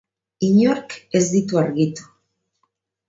[0.47, 2.11] Inork ez ditu argitu.